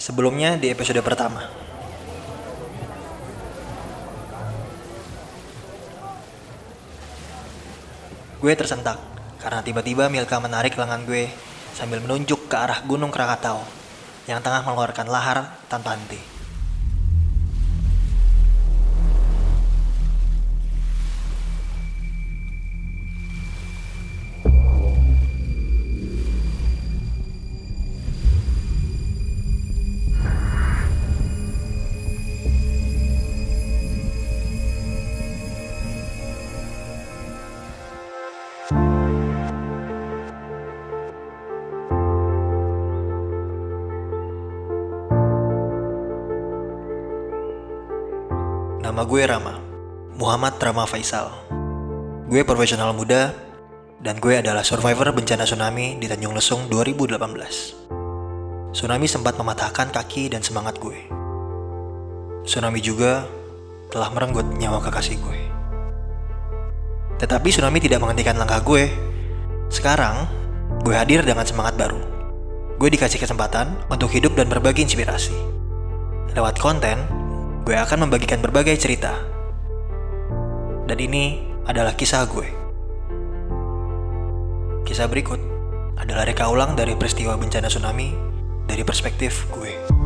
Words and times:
Sebelumnya 0.00 0.56
di 0.56 0.72
episode 0.72 1.04
pertama. 1.04 1.44
Gue 8.40 8.56
tersentak 8.56 8.96
karena 9.44 9.60
tiba-tiba 9.60 10.08
Milka 10.08 10.40
menarik 10.40 10.80
lengan 10.80 11.04
gue 11.04 11.28
sambil 11.76 12.00
menunjuk 12.00 12.48
ke 12.48 12.56
arah 12.56 12.80
Gunung 12.88 13.12
Krakatau 13.12 13.60
yang 14.24 14.40
tengah 14.40 14.64
mengeluarkan 14.64 15.04
lahar 15.12 15.60
tanpa 15.68 15.92
henti. 15.92 16.39
Nama 48.90 49.06
gue 49.06 49.22
Rama, 49.22 49.54
Muhammad 50.18 50.58
Rama 50.58 50.82
Faisal. 50.82 51.30
Gue 52.26 52.42
profesional 52.42 52.90
muda 52.90 53.30
dan 54.02 54.18
gue 54.18 54.42
adalah 54.42 54.66
survivor 54.66 55.14
bencana 55.14 55.46
tsunami 55.46 55.94
di 56.02 56.10
Tanjung 56.10 56.34
Lesung 56.34 56.66
2018. 56.66 57.14
Tsunami 58.74 59.06
sempat 59.06 59.38
mematahkan 59.38 59.94
kaki 59.94 60.34
dan 60.34 60.42
semangat 60.42 60.82
gue. 60.82 61.06
Tsunami 62.42 62.82
juga 62.82 63.30
telah 63.94 64.10
merenggut 64.10 64.58
nyawa 64.58 64.82
kekasih 64.82 65.22
gue. 65.22 65.38
Tetapi 67.22 67.46
tsunami 67.46 67.78
tidak 67.78 68.02
menghentikan 68.02 68.42
langkah 68.42 68.58
gue. 68.58 68.90
Sekarang, 69.70 70.26
gue 70.82 70.98
hadir 70.98 71.22
dengan 71.22 71.46
semangat 71.46 71.78
baru. 71.78 72.02
Gue 72.74 72.90
dikasih 72.90 73.22
kesempatan 73.22 73.70
untuk 73.86 74.10
hidup 74.10 74.34
dan 74.34 74.50
berbagi 74.50 74.82
inspirasi. 74.82 75.38
Lewat 76.34 76.58
konten, 76.58 77.19
gue 77.64 77.76
akan 77.76 78.08
membagikan 78.08 78.40
berbagai 78.40 78.76
cerita. 78.80 79.14
Dan 80.88 80.98
ini 80.98 81.44
adalah 81.68 81.94
kisah 81.94 82.24
gue. 82.26 82.48
Kisah 84.88 85.06
berikut 85.06 85.38
adalah 86.00 86.24
reka 86.24 86.48
ulang 86.48 86.74
dari 86.74 86.96
peristiwa 86.96 87.36
bencana 87.36 87.68
tsunami 87.68 88.16
dari 88.64 88.82
perspektif 88.82 89.46
gue. 89.52 89.99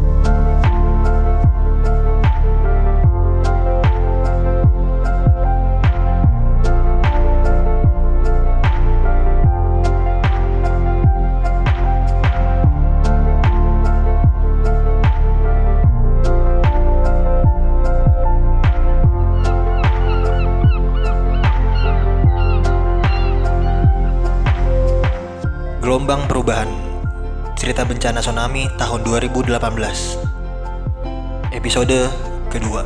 Bencana 27.85 28.25
Tsunami 28.25 28.67
tahun 28.81 29.05
2018 29.05 29.55
Episode 31.53 32.11
kedua 32.49 32.83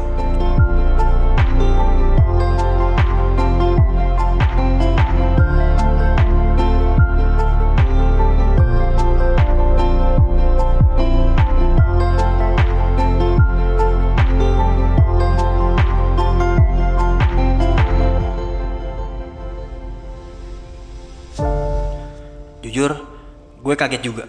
Jujur, 22.69 23.01
gue 23.65 23.75
kaget 23.81 24.05
juga. 24.05 24.28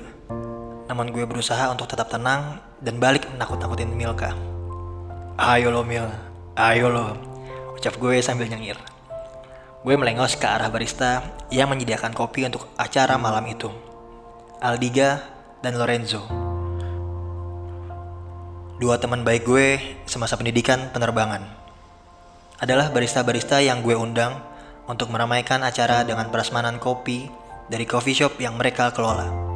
Namun 0.90 1.14
gue 1.14 1.22
berusaha 1.22 1.70
untuk 1.70 1.86
tetap 1.86 2.10
tenang 2.10 2.58
dan 2.82 2.98
balik 2.98 3.30
menakut-nakutin 3.30 3.94
Milka. 3.94 4.34
Ayo 5.38 5.70
lo 5.70 5.86
Mil, 5.86 6.10
ayo 6.58 6.90
lo, 6.90 7.14
ucap 7.78 7.94
gue 8.02 8.18
sambil 8.26 8.50
nyengir. 8.50 8.76
Gue 9.86 9.96
melengos 9.96 10.34
ke 10.34 10.50
arah 10.50 10.68
barista 10.68 11.22
yang 11.54 11.70
menyediakan 11.70 12.12
kopi 12.12 12.44
untuk 12.50 12.68
acara 12.76 13.22
malam 13.22 13.46
itu. 13.48 13.70
Aldiga 14.60 15.24
dan 15.62 15.78
Lorenzo. 15.78 16.26
Dua 18.82 18.98
teman 18.98 19.22
baik 19.22 19.46
gue 19.46 19.80
semasa 20.10 20.36
pendidikan 20.36 20.90
penerbangan. 20.90 21.46
Adalah 22.60 22.92
barista-barista 22.92 23.62
yang 23.64 23.86
gue 23.86 23.96
undang 23.96 24.42
untuk 24.90 25.14
meramaikan 25.14 25.62
acara 25.64 26.02
dengan 26.02 26.34
prasmanan 26.34 26.82
kopi 26.82 27.30
dari 27.70 27.86
coffee 27.86 28.18
shop 28.18 28.42
yang 28.42 28.58
mereka 28.58 28.92
kelola. 28.92 29.49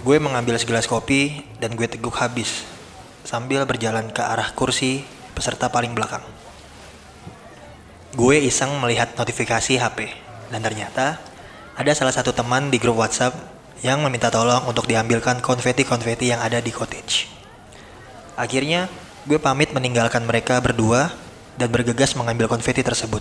Gue 0.00 0.16
mengambil 0.16 0.56
segelas 0.56 0.88
kopi 0.88 1.44
dan 1.60 1.76
gue 1.76 1.84
teguk 1.84 2.16
habis 2.16 2.64
sambil 3.20 3.68
berjalan 3.68 4.08
ke 4.08 4.24
arah 4.24 4.48
kursi 4.56 5.04
peserta 5.36 5.68
paling 5.68 5.92
belakang. 5.92 6.24
Gue 8.16 8.40
iseng 8.40 8.80
melihat 8.80 9.12
notifikasi 9.12 9.76
HP 9.76 10.08
dan 10.48 10.64
ternyata 10.64 11.20
ada 11.76 11.92
salah 11.92 12.16
satu 12.16 12.32
teman 12.32 12.72
di 12.72 12.80
grup 12.80 12.96
WhatsApp 12.96 13.36
yang 13.84 14.00
meminta 14.00 14.32
tolong 14.32 14.64
untuk 14.64 14.88
diambilkan 14.88 15.44
konfeti-konfeti 15.44 16.32
yang 16.32 16.40
ada 16.40 16.64
di 16.64 16.72
cottage. 16.72 17.28
Akhirnya, 18.40 18.88
gue 19.28 19.36
pamit 19.36 19.68
meninggalkan 19.76 20.24
mereka 20.24 20.64
berdua 20.64 21.12
dan 21.60 21.68
bergegas 21.68 22.16
mengambil 22.16 22.48
konfeti 22.48 22.80
tersebut. 22.80 23.20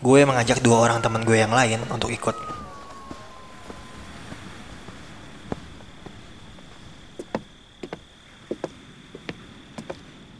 Gue 0.00 0.24
mengajak 0.24 0.64
dua 0.64 0.80
orang 0.80 1.04
teman 1.04 1.28
gue 1.28 1.36
yang 1.36 1.52
lain 1.52 1.80
untuk 1.92 2.08
ikut. 2.08 2.53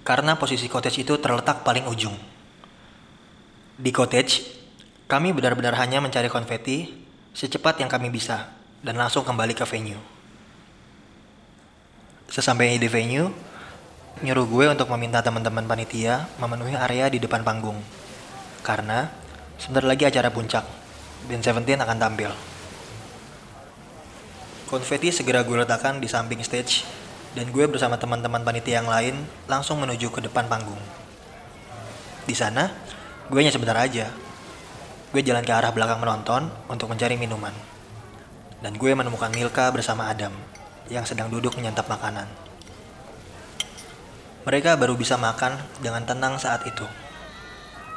Karena 0.04 0.36
posisi 0.36 0.68
cottage 0.68 1.00
itu 1.00 1.16
terletak 1.16 1.64
paling 1.64 1.88
ujung. 1.88 2.12
Di 3.80 3.88
cottage, 3.88 4.44
kami 5.08 5.32
benar-benar 5.32 5.72
hanya 5.80 6.04
mencari 6.04 6.28
konfeti 6.28 6.92
secepat 7.32 7.80
yang 7.80 7.88
kami 7.88 8.12
bisa 8.12 8.52
dan 8.84 9.00
langsung 9.00 9.24
kembali 9.24 9.56
ke 9.56 9.64
venue. 9.64 9.98
Sesampainya 12.28 12.76
di 12.76 12.88
venue, 12.92 13.32
nyuruh 14.20 14.44
gue 14.44 14.64
untuk 14.76 14.92
meminta 14.92 15.24
teman-teman 15.24 15.64
panitia 15.64 16.28
memenuhi 16.36 16.76
area 16.76 17.08
di 17.08 17.16
depan 17.16 17.40
panggung. 17.40 17.80
Karena 18.60 19.08
sebentar 19.56 19.88
lagi 19.88 20.04
acara 20.04 20.28
puncak, 20.28 20.68
Band 21.24 21.40
Seventeen 21.40 21.80
akan 21.80 21.96
tampil. 21.96 22.30
Konfeti 24.68 25.08
segera 25.12 25.40
gue 25.40 25.56
letakkan 25.64 25.96
di 25.96 26.08
samping 26.08 26.44
stage 26.44 27.03
dan 27.34 27.50
gue 27.50 27.64
bersama 27.66 27.98
teman-teman 27.98 28.42
panitia 28.46 28.82
yang 28.82 28.90
lain 28.90 29.14
langsung 29.50 29.82
menuju 29.82 30.10
ke 30.10 30.22
depan 30.22 30.46
panggung. 30.46 30.80
Di 32.24 32.32
sana, 32.32 32.70
gue 33.28 33.38
hanya 33.38 33.52
sebentar 33.52 33.76
aja, 33.76 34.08
Gue 35.14 35.22
jalan 35.22 35.46
ke 35.46 35.54
arah 35.54 35.70
belakang 35.70 36.02
menonton 36.02 36.50
untuk 36.66 36.90
mencari 36.90 37.14
minuman. 37.14 37.54
Dan 38.58 38.74
gue 38.74 38.90
menemukan 38.98 39.30
Milka 39.30 39.70
bersama 39.70 40.10
Adam 40.10 40.34
yang 40.90 41.06
sedang 41.06 41.30
duduk 41.30 41.54
menyantap 41.54 41.86
makanan. 41.86 42.26
Mereka 44.42 44.74
baru 44.74 44.98
bisa 44.98 45.14
makan 45.14 45.54
dengan 45.78 46.02
tenang 46.02 46.42
saat 46.42 46.66
itu. 46.66 46.82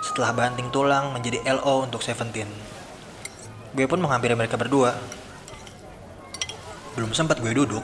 Setelah 0.05 0.29
banting 0.29 0.69
tulang 0.69 1.09
menjadi 1.09 1.41
LO 1.57 1.89
untuk 1.89 2.05
Seventeen. 2.05 2.53
Gue 3.73 3.89
pun 3.89 3.97
menghampiri 3.97 4.37
mereka 4.37 4.53
berdua. 4.53 4.93
Belum 6.93 7.17
sempat 7.17 7.41
gue 7.41 7.49
duduk, 7.49 7.81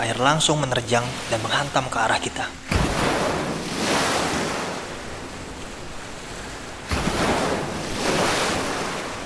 air 0.00 0.16
langsung 0.16 0.56
menerjang 0.62 1.04
dan 1.28 1.40
menghantam 1.44 1.84
ke 1.92 1.98
arah 2.00 2.20
kita. 2.22 2.46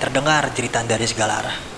Terdengar 0.02 0.50
jeritan 0.54 0.86
dari 0.90 1.06
segala 1.06 1.42
arah. 1.44 1.75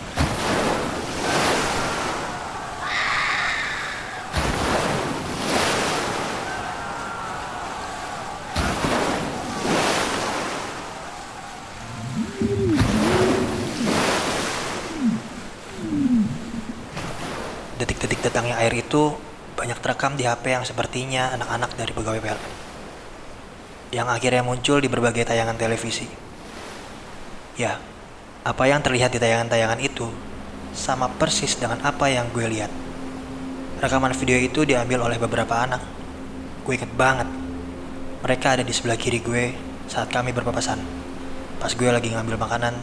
Detik-detik 17.89 18.21
datangnya 18.21 18.61
air 18.61 18.77
itu 18.77 19.17
banyak 19.57 19.81
terekam 19.81 20.13
di 20.13 20.29
HP 20.29 20.45
yang 20.53 20.63
sepertinya 20.69 21.33
anak-anak 21.33 21.73
dari 21.73 21.91
pegawai 21.97 22.21
PLN. 22.21 22.53
Yang 23.97 24.09
akhirnya 24.13 24.43
muncul 24.45 24.79
di 24.85 24.93
berbagai 24.93 25.25
tayangan 25.25 25.57
televisi. 25.57 26.05
Ya, 27.57 27.81
apa 28.45 28.69
yang 28.69 28.85
terlihat 28.85 29.17
di 29.17 29.19
tayangan-tayangan 29.19 29.81
itu 29.81 30.05
sama 30.77 31.09
persis 31.17 31.57
dengan 31.57 31.81
apa 31.81 32.13
yang 32.13 32.29
gue 32.29 32.45
lihat. 32.45 32.69
Rekaman 33.81 34.13
video 34.13 34.37
itu 34.37 34.69
diambil 34.69 35.09
oleh 35.09 35.17
beberapa 35.17 35.57
anak. 35.57 35.81
Gue 36.69 36.77
inget 36.77 36.93
banget. 36.93 37.27
Mereka 38.21 38.61
ada 38.61 38.63
di 38.69 38.71
sebelah 38.77 39.01
kiri 39.01 39.25
gue 39.25 39.57
saat 39.89 40.13
kami 40.13 40.37
berpapasan. 40.37 40.77
Pas 41.57 41.73
gue 41.73 41.89
lagi 41.89 42.13
ngambil 42.13 42.37
makanan. 42.37 42.77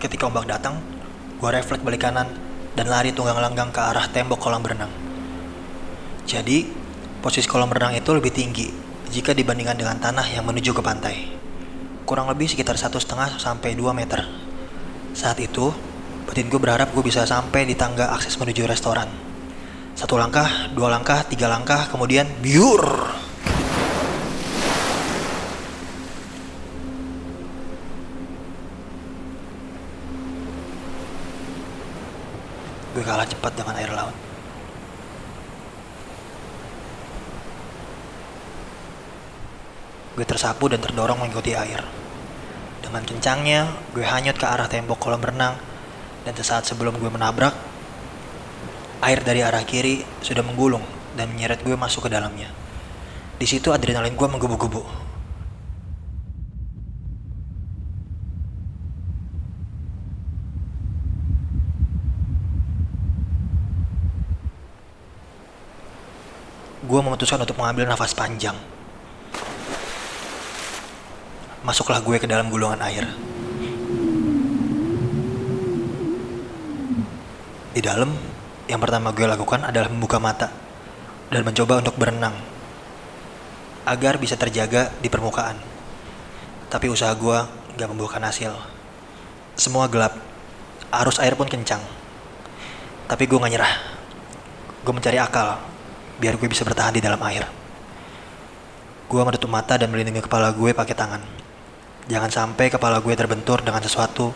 Ketika 0.00 0.32
ombak 0.32 0.48
datang, 0.48 0.80
gue 1.36 1.50
refleks 1.52 1.84
balik 1.84 2.00
kanan 2.00 2.45
dan 2.76 2.92
lari 2.92 3.16
tunggang 3.16 3.40
langgang 3.40 3.72
ke 3.72 3.80
arah 3.80 4.04
tembok 4.12 4.36
kolam 4.36 4.60
berenang. 4.60 4.92
Jadi, 6.28 6.68
posisi 7.24 7.48
kolam 7.48 7.72
berenang 7.72 7.96
itu 7.96 8.12
lebih 8.12 8.30
tinggi 8.30 8.68
jika 9.08 9.32
dibandingkan 9.32 9.80
dengan 9.80 9.96
tanah 9.96 10.28
yang 10.28 10.44
menuju 10.44 10.76
ke 10.76 10.82
pantai. 10.84 11.16
Kurang 12.04 12.28
lebih 12.28 12.46
sekitar 12.46 12.76
satu 12.76 13.00
setengah 13.00 13.40
sampai 13.40 13.72
2 13.74 13.90
meter. 13.96 14.22
Saat 15.16 15.40
itu, 15.40 15.72
batin 16.28 16.52
gue 16.52 16.60
berharap 16.60 16.92
gue 16.92 17.02
bisa 17.02 17.24
sampai 17.24 17.64
di 17.64 17.72
tangga 17.72 18.12
akses 18.12 18.36
menuju 18.36 18.68
restoran. 18.68 19.08
Satu 19.96 20.20
langkah, 20.20 20.68
dua 20.76 20.92
langkah, 20.92 21.24
tiga 21.24 21.48
langkah, 21.48 21.88
kemudian 21.88 22.28
biur. 22.44 22.84
Gue 32.96 33.04
kalah 33.04 33.28
cepat 33.28 33.52
dengan 33.52 33.76
air 33.76 33.92
laut. 33.92 34.16
Gue 40.16 40.24
tersapu 40.24 40.72
dan 40.72 40.80
terdorong 40.80 41.20
mengikuti 41.20 41.52
air. 41.52 41.84
Dengan 42.80 43.04
kencangnya, 43.04 43.68
gue 43.92 44.00
hanyut 44.00 44.40
ke 44.40 44.48
arah 44.48 44.64
tembok 44.64 44.96
kolam 44.96 45.20
renang, 45.20 45.60
dan 46.24 46.32
sesaat 46.32 46.64
sebelum 46.64 46.96
gue 46.96 47.12
menabrak, 47.12 47.52
air 49.04 49.20
dari 49.20 49.44
arah 49.44 49.60
kiri 49.68 50.00
sudah 50.24 50.40
menggulung 50.40 50.80
dan 51.20 51.28
menyeret 51.36 51.60
gue 51.60 51.76
masuk 51.76 52.08
ke 52.08 52.10
dalamnya. 52.16 52.48
Di 53.36 53.44
situ 53.44 53.76
adrenalin 53.76 54.16
gue 54.16 54.24
menggebu-gebu. 54.24 55.05
Gue 66.96 67.04
memutuskan 67.04 67.36
untuk 67.36 67.60
mengambil 67.60 67.92
nafas 67.92 68.16
panjang. 68.16 68.56
Masuklah 71.60 72.00
gue 72.00 72.16
ke 72.16 72.24
dalam 72.24 72.48
gulungan 72.48 72.80
air. 72.80 73.04
Di 77.76 77.84
dalam, 77.84 78.16
yang 78.64 78.80
pertama 78.80 79.12
gue 79.12 79.28
lakukan 79.28 79.68
adalah 79.68 79.92
membuka 79.92 80.16
mata 80.16 80.48
dan 81.28 81.44
mencoba 81.44 81.84
untuk 81.84 82.00
berenang 82.00 82.32
agar 83.84 84.16
bisa 84.16 84.40
terjaga 84.40 84.88
di 84.96 85.12
permukaan. 85.12 85.60
Tapi 86.72 86.88
usaha 86.88 87.12
gue 87.12 87.38
gak 87.76 87.92
membuahkan 87.92 88.24
hasil. 88.24 88.56
Semua 89.52 89.84
gelap, 89.92 90.16
arus 91.04 91.20
air 91.20 91.36
pun 91.36 91.44
kencang. 91.44 91.84
Tapi 93.04 93.28
gue 93.28 93.36
gak 93.36 93.52
nyerah. 93.52 93.74
Gue 94.80 94.96
mencari 94.96 95.20
akal 95.20 95.75
biar 96.16 96.40
gue 96.40 96.48
bisa 96.48 96.64
bertahan 96.64 96.96
di 96.96 97.02
dalam 97.04 97.20
air. 97.24 97.44
Gue 99.06 99.22
menutup 99.22 99.46
mata 99.52 99.78
dan 99.78 99.92
melindungi 99.92 100.24
kepala 100.24 100.50
gue 100.50 100.72
pakai 100.72 100.96
tangan. 100.96 101.22
Jangan 102.06 102.30
sampai 102.30 102.70
kepala 102.70 102.98
gue 103.02 103.14
terbentur 103.14 103.62
dengan 103.62 103.82
sesuatu 103.82 104.32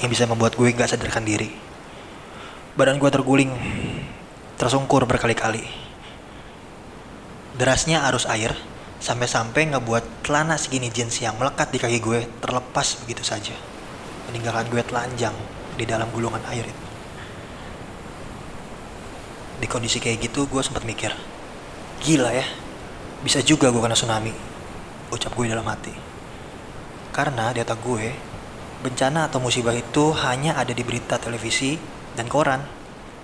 yang 0.00 0.08
bisa 0.08 0.24
membuat 0.24 0.56
gue 0.56 0.70
gak 0.72 0.94
sadarkan 0.94 1.24
diri. 1.24 1.50
Badan 2.74 2.98
gue 2.98 3.10
terguling, 3.10 3.52
tersungkur 4.56 5.06
berkali-kali. 5.06 5.62
Derasnya 7.54 8.02
arus 8.10 8.26
air 8.26 8.50
sampai-sampai 8.98 9.70
ngebuat 9.70 10.26
celana 10.26 10.58
segini 10.58 10.90
jeans 10.90 11.20
yang 11.20 11.38
melekat 11.38 11.70
di 11.70 11.78
kaki 11.78 11.98
gue 12.02 12.26
terlepas 12.42 13.04
begitu 13.04 13.22
saja. 13.22 13.54
Meninggalkan 14.30 14.66
gue 14.72 14.82
telanjang 14.82 15.36
di 15.78 15.84
dalam 15.86 16.10
gulungan 16.10 16.42
air 16.50 16.66
itu. 16.66 16.83
Di 19.58 19.66
kondisi 19.70 20.02
kayak 20.02 20.18
gitu 20.30 20.50
gue 20.50 20.62
sempat 20.62 20.82
mikir, 20.82 21.14
gila 22.02 22.30
ya, 22.34 22.46
bisa 23.22 23.40
juga 23.40 23.70
gue 23.70 23.80
kena 23.80 23.96
tsunami. 23.96 24.34
Ucap 25.14 25.32
gue 25.36 25.46
dalam 25.46 25.64
hati. 25.70 25.94
Karena 27.14 27.54
di 27.54 27.62
otak 27.62 27.78
gue, 27.80 28.10
bencana 28.82 29.30
atau 29.30 29.38
musibah 29.38 29.72
itu 29.72 30.10
hanya 30.26 30.58
ada 30.58 30.74
di 30.74 30.82
berita 30.82 31.16
televisi 31.16 31.78
dan 32.18 32.26
koran, 32.26 32.60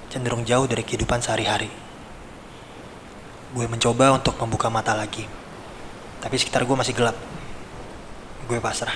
cenderung 0.08 0.46
jauh 0.46 0.64
dari 0.70 0.86
kehidupan 0.86 1.18
sehari-hari. 1.18 1.68
Gue 3.50 3.66
mencoba 3.66 4.14
untuk 4.14 4.38
membuka 4.38 4.70
mata 4.70 4.94
lagi, 4.94 5.26
tapi 6.22 6.38
sekitar 6.38 6.62
gue 6.62 6.76
masih 6.78 6.94
gelap. 6.94 7.18
Gue 8.46 8.62
pasrah. 8.62 8.94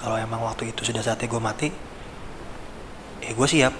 Kalau 0.00 0.16
emang 0.16 0.40
waktu 0.44 0.72
itu 0.72 0.84
sudah 0.84 1.04
saatnya 1.04 1.28
gue 1.28 1.40
mati, 1.40 1.68
ya 3.20 3.32
gue 3.36 3.48
siap. 3.48 3.72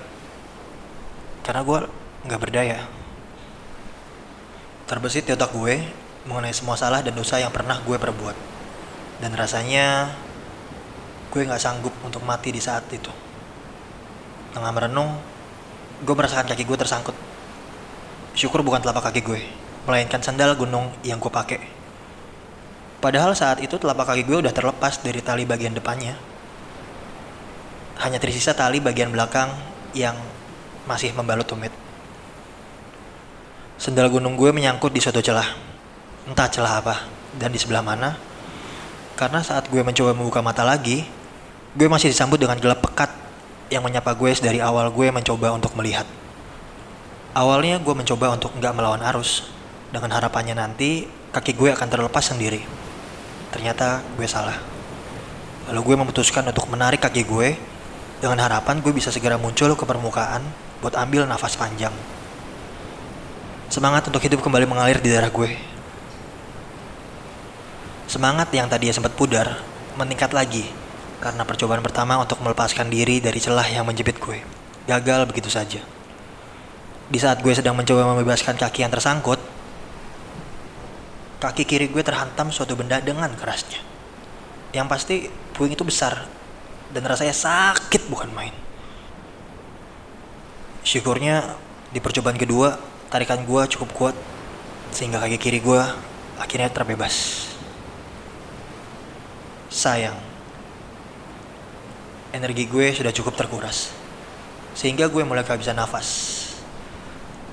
Karena 1.44 1.64
gue 1.64 2.03
nggak 2.24 2.40
berdaya. 2.40 2.80
Terbesit 4.88 5.28
di 5.28 5.32
otak 5.36 5.52
gue 5.52 5.80
mengenai 6.24 6.56
semua 6.56 6.76
salah 6.76 7.04
dan 7.04 7.12
dosa 7.12 7.36
yang 7.36 7.52
pernah 7.52 7.80
gue 7.84 7.96
perbuat. 8.00 8.36
Dan 9.20 9.36
rasanya 9.36 10.12
gue 11.28 11.40
nggak 11.44 11.60
sanggup 11.60 11.92
untuk 12.00 12.24
mati 12.24 12.48
di 12.48 12.60
saat 12.64 12.88
itu. 12.88 13.12
Tengah 14.56 14.72
merenung, 14.72 15.20
gue 16.00 16.14
merasakan 16.16 16.48
kaki 16.48 16.64
gue 16.64 16.78
tersangkut. 16.80 17.16
Syukur 18.32 18.64
bukan 18.64 18.80
telapak 18.80 19.12
kaki 19.12 19.20
gue, 19.20 19.40
melainkan 19.84 20.24
sandal 20.24 20.56
gunung 20.56 20.90
yang 21.04 21.20
gue 21.20 21.30
pakai. 21.30 21.60
Padahal 23.04 23.36
saat 23.36 23.60
itu 23.60 23.76
telapak 23.76 24.16
kaki 24.16 24.24
gue 24.24 24.40
udah 24.40 24.54
terlepas 24.54 24.96
dari 25.04 25.20
tali 25.20 25.44
bagian 25.44 25.76
depannya. 25.76 26.16
Hanya 28.00 28.16
tersisa 28.16 28.56
tali 28.56 28.80
bagian 28.80 29.12
belakang 29.12 29.52
yang 29.92 30.16
masih 30.88 31.12
membalut 31.12 31.44
tumit. 31.44 31.83
Sendal 33.74 34.06
gunung 34.06 34.38
gue 34.38 34.54
menyangkut 34.54 34.94
di 34.94 35.02
suatu 35.02 35.18
celah. 35.18 35.50
Entah 36.30 36.46
celah 36.46 36.78
apa 36.78 36.94
dan 37.34 37.50
di 37.50 37.58
sebelah 37.58 37.82
mana. 37.82 38.14
Karena 39.18 39.42
saat 39.42 39.66
gue 39.66 39.82
mencoba 39.82 40.14
membuka 40.14 40.42
mata 40.42 40.62
lagi, 40.62 41.06
gue 41.74 41.86
masih 41.90 42.10
disambut 42.10 42.38
dengan 42.38 42.58
gelap 42.58 42.82
pekat 42.82 43.10
yang 43.70 43.82
menyapa 43.82 44.14
gue 44.14 44.30
dari 44.38 44.62
awal 44.62 44.90
gue 44.94 45.10
mencoba 45.10 45.50
untuk 45.54 45.74
melihat. 45.74 46.06
Awalnya 47.34 47.82
gue 47.82 47.94
mencoba 47.94 48.30
untuk 48.30 48.54
nggak 48.54 48.74
melawan 48.78 49.02
arus, 49.10 49.50
dengan 49.90 50.14
harapannya 50.14 50.54
nanti 50.54 51.10
kaki 51.34 51.58
gue 51.58 51.74
akan 51.74 51.90
terlepas 51.90 52.30
sendiri. 52.30 52.62
Ternyata 53.50 54.06
gue 54.14 54.26
salah. 54.30 54.54
Lalu 55.70 55.80
gue 55.82 55.96
memutuskan 55.98 56.46
untuk 56.46 56.70
menarik 56.70 57.02
kaki 57.02 57.26
gue 57.26 57.58
dengan 58.22 58.38
harapan 58.38 58.78
gue 58.78 58.94
bisa 58.94 59.10
segera 59.10 59.34
muncul 59.34 59.74
ke 59.74 59.82
permukaan 59.82 60.46
buat 60.78 60.94
ambil 60.94 61.26
nafas 61.26 61.58
panjang. 61.58 61.94
Semangat 63.72 64.06
untuk 64.08 64.20
hidup 64.20 64.44
kembali 64.44 64.68
mengalir 64.68 65.00
di 65.00 65.08
darah 65.08 65.32
gue. 65.32 65.56
Semangat 68.04 68.52
yang 68.52 68.68
tadinya 68.68 68.94
sempat 68.94 69.16
pudar 69.16 69.58
meningkat 69.96 70.30
lagi 70.36 70.68
karena 71.18 71.42
percobaan 71.42 71.80
pertama 71.80 72.20
untuk 72.20 72.38
melepaskan 72.44 72.92
diri 72.92 73.18
dari 73.18 73.40
celah 73.40 73.64
yang 73.64 73.88
menjepit 73.88 74.20
gue. 74.20 74.38
Gagal 74.84 75.24
begitu 75.24 75.48
saja. 75.48 75.80
Di 77.08 77.18
saat 77.20 77.40
gue 77.40 77.52
sedang 77.56 77.72
mencoba 77.72 78.04
membebaskan 78.12 78.60
kaki 78.60 78.84
yang 78.84 78.92
tersangkut, 78.92 79.40
kaki 81.40 81.64
kiri 81.64 81.88
gue 81.88 82.04
terhantam 82.04 82.52
suatu 82.52 82.76
benda 82.76 83.00
dengan 83.00 83.32
kerasnya. 83.32 83.80
Yang 84.76 84.86
pasti 84.88 85.14
puing 85.56 85.72
itu 85.72 85.84
besar 85.84 86.28
dan 86.92 87.02
rasanya 87.08 87.32
sakit 87.32 88.12
bukan 88.12 88.28
main. 88.36 88.52
Syukurnya 90.84 91.56
di 91.88 91.98
percobaan 92.04 92.36
kedua, 92.36 92.76
tarikan 93.08 93.42
gue 93.42 93.62
cukup 93.76 93.90
kuat 93.92 94.16
sehingga 94.94 95.18
kaki 95.18 95.38
kiri 95.40 95.60
gue 95.60 95.82
akhirnya 96.38 96.70
terbebas. 96.70 97.48
Sayang, 99.74 100.14
energi 102.30 102.66
gue 102.70 102.94
sudah 102.94 103.10
cukup 103.10 103.34
terkuras 103.34 103.90
sehingga 104.74 105.06
gue 105.06 105.22
mulai 105.22 105.46
kehabisan 105.46 105.78
nafas. 105.78 106.42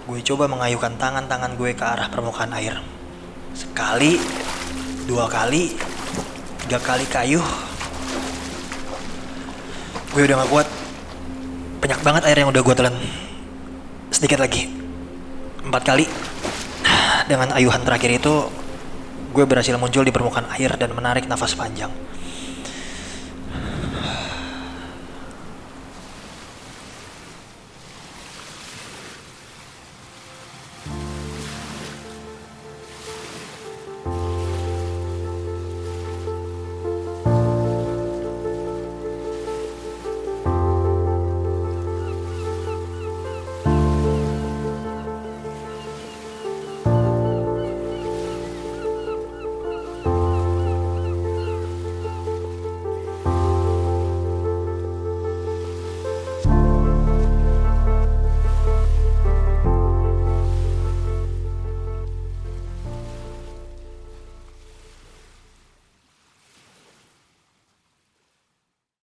Gue 0.10 0.26
coba 0.26 0.50
mengayuhkan 0.50 0.98
tangan-tangan 0.98 1.54
gue 1.56 1.78
ke 1.78 1.86
arah 1.86 2.10
permukaan 2.10 2.50
air. 2.58 2.82
Sekali, 3.54 4.18
dua 5.06 5.30
kali, 5.30 5.78
tiga 6.66 6.82
kali 6.82 7.06
kayuh. 7.06 7.46
Gue 10.12 10.26
udah 10.26 10.44
gak 10.44 10.50
kuat. 10.52 10.68
Banyak 11.80 12.00
banget 12.02 12.22
air 12.28 12.38
yang 12.42 12.50
udah 12.50 12.62
gue 12.66 12.76
telan. 12.76 12.96
Sedikit 14.10 14.42
lagi. 14.42 14.81
Empat 15.62 15.84
kali. 15.86 16.06
Dengan 17.30 17.54
ayuhan 17.54 17.86
terakhir 17.86 18.12
itu, 18.18 18.50
gue 19.32 19.46
berhasil 19.46 19.78
muncul 19.78 20.04
di 20.04 20.12
permukaan 20.12 20.50
air 20.58 20.76
dan 20.76 20.92
menarik 20.92 21.30
nafas 21.30 21.56
panjang. 21.56 21.94